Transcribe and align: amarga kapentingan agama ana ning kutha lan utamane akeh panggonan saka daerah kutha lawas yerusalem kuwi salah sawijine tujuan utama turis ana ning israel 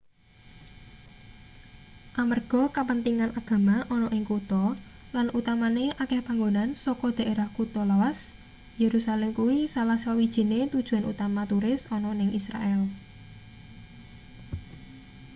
amarga 2.21 2.61
kapentingan 2.75 3.31
agama 3.39 3.77
ana 3.93 4.07
ning 4.13 4.25
kutha 4.31 4.63
lan 5.15 5.27
utamane 5.39 5.85
akeh 6.03 6.21
panggonan 6.27 6.69
saka 6.83 7.07
daerah 7.17 7.47
kutha 7.57 7.81
lawas 7.91 8.19
yerusalem 8.81 9.29
kuwi 9.37 9.59
salah 9.73 9.99
sawijine 10.03 10.59
tujuan 10.73 11.03
utama 11.11 11.41
turis 11.51 11.81
ana 11.95 12.11
ning 12.19 12.29
israel 12.39 12.81